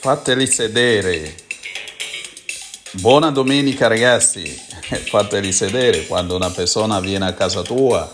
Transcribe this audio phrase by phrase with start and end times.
[0.00, 1.34] fateli sedere.
[2.92, 4.44] Buona domenica ragazzi,
[5.10, 8.08] fateli sedere quando una persona viene a casa tua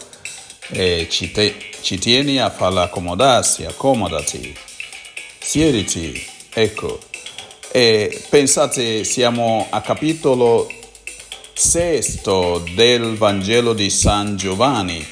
[0.71, 4.57] e ci, te, ci tieni a farla accomodarsi, accomodati,
[5.39, 6.99] siediti, ecco.
[7.71, 10.67] E pensate, siamo a capitolo
[11.53, 15.07] sesto del Vangelo di San Giovanni.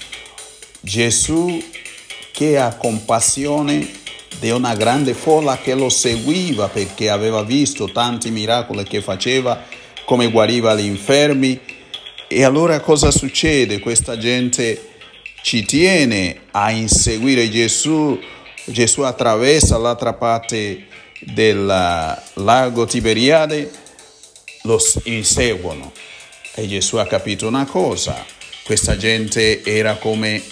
[0.80, 1.62] Gesù
[2.32, 4.00] che ha compassione
[4.38, 9.64] di una grande folla che lo seguiva perché aveva visto tanti miracoli che faceva,
[10.04, 11.58] come guariva gli infermi.
[12.28, 13.78] E allora cosa succede?
[13.78, 14.90] Questa gente
[15.42, 18.18] ci tiene a inseguire Gesù.
[18.64, 20.86] Gesù attraversa l'altra parte
[21.20, 23.70] del lago Tiberiade,
[24.62, 25.92] lo inseguono.
[26.54, 28.24] E Gesù ha capito una cosa,
[28.64, 30.42] questa gente era come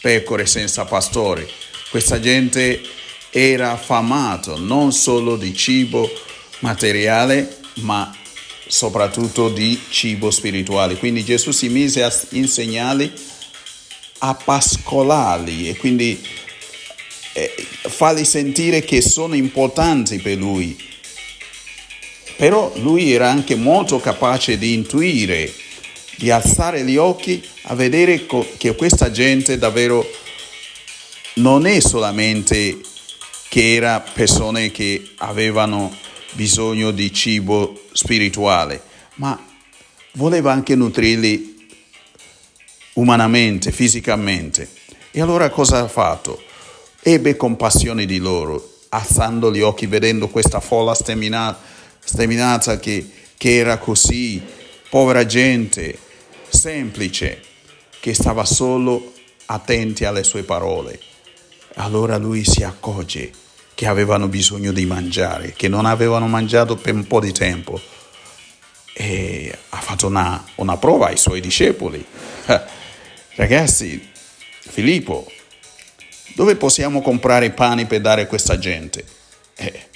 [0.00, 1.48] pecore senza pastore,
[1.90, 2.80] questa gente
[3.36, 6.08] era affamato non solo di cibo
[6.60, 8.16] materiale, ma
[8.68, 10.94] soprattutto di cibo spirituale.
[10.96, 13.12] Quindi Gesù si mise a insegnarli,
[14.18, 16.24] a pascolarli e quindi
[17.32, 17.52] eh,
[17.88, 20.76] farli sentire che sono importanti per lui.
[22.36, 25.52] Però lui era anche molto capace di intuire,
[26.18, 28.26] di alzare gli occhi a vedere
[28.58, 30.08] che questa gente davvero
[31.34, 32.92] non è solamente
[33.54, 35.94] che era persone che avevano
[36.32, 38.82] bisogno di cibo spirituale,
[39.14, 39.40] ma
[40.14, 41.68] voleva anche nutrirli
[42.94, 44.68] umanamente, fisicamente.
[45.12, 46.42] E allora cosa ha fatto?
[47.00, 51.60] Ebbe compassione di loro, alzando gli occhi, vedendo questa folla sterminata,
[52.00, 54.42] sterminata che, che era così,
[54.90, 55.96] povera gente,
[56.48, 57.40] semplice,
[58.00, 59.12] che stava solo
[59.46, 60.98] attenti alle sue parole.
[61.76, 63.42] Allora lui si accorge
[63.84, 67.78] che avevano bisogno di mangiare, che non avevano mangiato per un po' di tempo.
[68.94, 72.02] E ha fatto una, una prova ai suoi discepoli.
[73.36, 74.08] Ragazzi,
[74.60, 75.30] Filippo,
[76.34, 79.04] dove possiamo comprare pani per dare a questa gente?
[79.54, 79.86] Eh,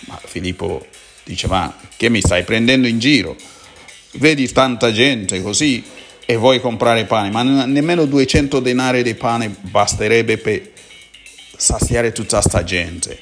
[0.00, 0.86] ma Filippo
[1.24, 3.36] dice, ma che mi stai prendendo in giro?
[4.16, 5.82] Vedi tanta gente così
[6.26, 10.72] e vuoi comprare pane, ma nemmeno 200 denari di pane basterebbe per
[11.56, 13.18] saziare tutta sta gente.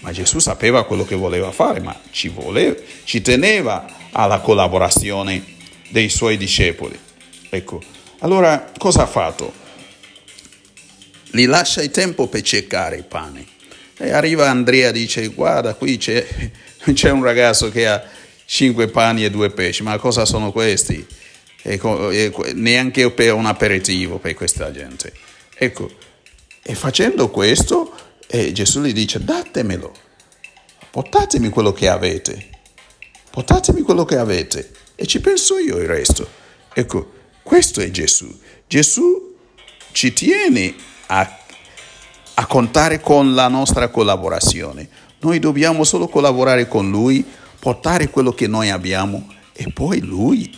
[0.00, 5.44] Ma Gesù sapeva quello che voleva fare, ma ci, voleva, ci teneva alla collaborazione
[5.88, 6.98] dei suoi discepoli.
[7.50, 7.82] Ecco,
[8.20, 9.52] allora cosa ha fatto?
[11.32, 13.46] Li lascia il tempo per cercare il pane.
[13.96, 16.24] E arriva Andrea e dice, guarda, qui c'è,
[16.92, 18.02] c'è un ragazzo che ha
[18.44, 21.04] cinque pani e due pesci, ma cosa sono questi?
[21.62, 25.12] E, e, neanche per un aperitivo per questa gente.
[25.54, 25.90] Ecco,
[26.68, 27.94] e facendo questo,
[28.26, 29.90] eh, Gesù gli dice, datemelo,
[30.90, 32.50] portatemi quello che avete,
[33.30, 36.28] portatemi quello che avete e ci penso io il resto.
[36.74, 37.12] Ecco,
[37.42, 38.38] questo è Gesù.
[38.66, 39.34] Gesù
[39.92, 40.74] ci tiene
[41.06, 41.38] a,
[42.34, 44.90] a contare con la nostra collaborazione.
[45.20, 47.24] Noi dobbiamo solo collaborare con Lui,
[47.58, 50.54] portare quello che noi abbiamo e poi Lui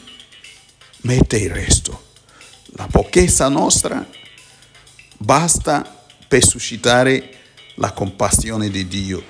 [1.03, 2.07] mette il resto.
[2.73, 4.05] La pochezza nostra
[5.17, 5.99] basta
[6.31, 7.29] per suscitare
[7.75, 9.21] la compassione di Dio,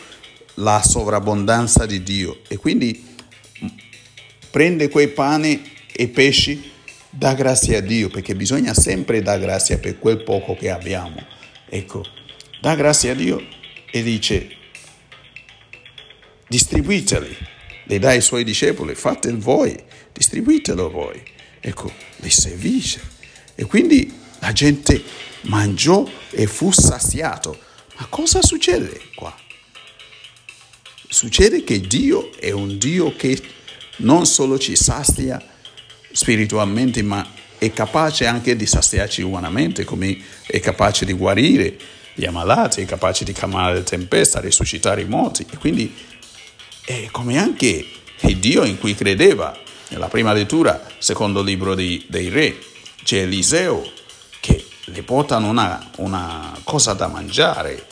[0.57, 2.41] la sovrabbondanza di Dio.
[2.47, 3.17] E quindi
[4.51, 6.71] prende quei pane e pesci,
[7.09, 11.25] dà grazie a Dio, perché bisogna sempre dare grazia per quel poco che abbiamo.
[11.71, 12.05] Ecco,
[12.61, 13.43] dà grazie a Dio
[13.91, 14.51] e dice,
[16.49, 17.35] distribuiteli,
[17.85, 19.75] le dà ai suoi discepoli, fate voi,
[20.13, 21.23] distribuitelo voi.
[21.61, 23.01] Ecco, li servisce.
[23.55, 25.03] E quindi la gente
[25.43, 27.59] mangiò e fu saziato.
[27.97, 29.35] Ma cosa succede qua?
[31.09, 33.41] Succede che Dio è un Dio che
[33.97, 35.43] non solo ci sazia
[36.13, 37.27] spiritualmente, ma
[37.59, 41.77] è capace anche di saziarci umanamente, come è capace di guarire
[42.15, 45.47] gli ammalati, è capace di calmare le tempeste, risuscitare i morti.
[45.51, 45.93] E quindi
[46.85, 47.87] è come anche
[48.21, 49.59] il Dio in cui credeva.
[49.89, 52.57] Nella prima lettura, secondo libro dei, dei re,
[53.03, 53.99] c'è Eliseo
[54.93, 57.87] le portano una, una cosa da mangiare,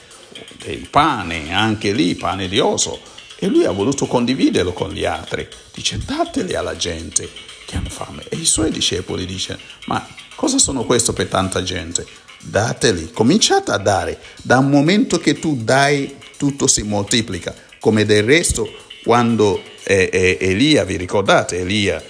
[0.63, 3.01] del pane, anche lì pane di oso,
[3.39, 5.47] e lui ha voluto condividerlo con gli altri.
[5.73, 7.29] Dice dateli alla gente
[7.67, 8.25] che hanno fame.
[8.29, 12.07] E i suoi discepoli dicono ma cosa sono questo per tanta gente?
[12.41, 14.21] Dateli, cominciate a dare.
[14.43, 18.69] Da un momento che tu dai tutto si moltiplica, come del resto
[19.05, 22.03] quando eh, eh, Elia, vi ricordate Elia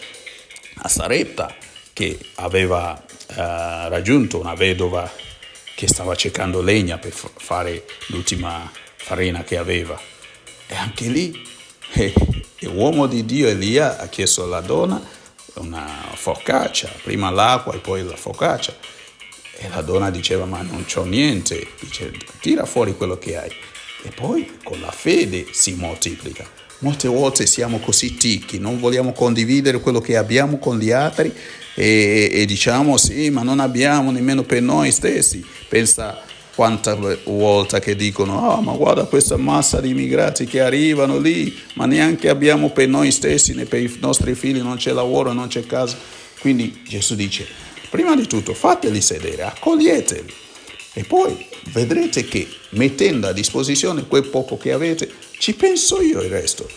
[0.81, 1.55] a Sarepta
[1.93, 3.03] che aveva
[3.35, 5.11] raggiunto una vedova
[5.75, 9.99] che stava cercando legna per fare l'ultima farina che aveva.
[10.67, 11.47] E anche lì,
[11.93, 12.13] eh,
[12.61, 15.01] l'uomo di Dio Elia ha chiesto alla donna
[15.55, 18.75] una focaccia, prima l'acqua e poi la focaccia.
[19.61, 21.69] E la donna diceva, ma non c'ho niente.
[21.81, 23.53] Dice, tira fuori quello che hai.
[24.03, 26.47] E poi con la fede si moltiplica.
[26.81, 31.35] Molte volte siamo così ticchi, non vogliamo condividere quello che abbiamo con gli altri
[31.79, 35.45] e, e diciamo sì, ma non abbiamo nemmeno per noi stessi.
[35.69, 36.21] Pensa
[36.53, 41.87] quante volte che dicono, ah, ma guarda questa massa di immigrati che arrivano lì, ma
[41.87, 45.65] neanche abbiamo per noi stessi né per i nostri figli, non c'è lavoro, non c'è
[45.67, 45.97] casa.
[46.41, 47.47] Quindi Gesù dice,
[47.91, 50.35] prima di tutto fateli sedere, accoglieteli
[50.95, 55.09] e poi vedrete che mettendo a disposizione quel poco che avete,
[55.39, 56.69] ci penso io il resto.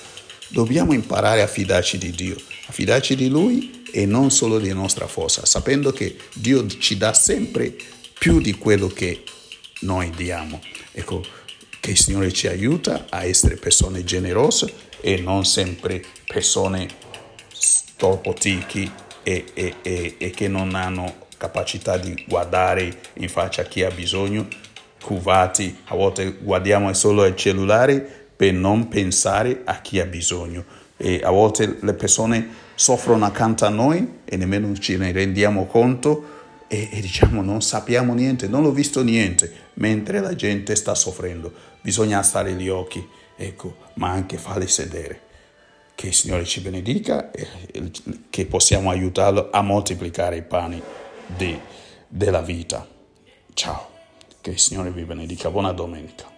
[0.50, 2.36] Dobbiamo imparare a fidarci di Dio,
[2.68, 7.14] a fidarci di Lui e non solo di nostra forza, sapendo che Dio ci dà
[7.14, 7.76] sempre
[8.18, 9.24] più di quello che
[9.82, 10.62] noi diamo.
[10.92, 11.24] Ecco,
[11.80, 14.72] che il Signore ci aiuta a essere persone generose
[15.02, 16.88] e non sempre persone
[17.98, 18.90] troppo tichi
[19.24, 24.48] e, e, e, e che non hanno capacità di guardare in faccia chi ha bisogno,
[25.02, 30.64] cuvati, a volte guardiamo solo il cellulare per non pensare a chi ha bisogno
[31.02, 36.40] e a volte le persone soffrono accanto a noi e nemmeno ci ne rendiamo conto
[36.68, 41.52] e, e diciamo non sappiamo niente, non ho visto niente, mentre la gente sta soffrendo.
[41.82, 43.06] Bisogna alzare gli occhi,
[43.36, 45.22] ecco, ma anche farli sedere.
[45.96, 47.48] Che il Signore ci benedica e
[48.30, 50.82] che possiamo aiutarlo a moltiplicare i pani
[51.26, 51.60] di,
[52.08, 52.88] della vita.
[53.54, 53.90] Ciao,
[54.40, 55.50] che il Signore vi benedica.
[55.50, 56.31] Buona domenica.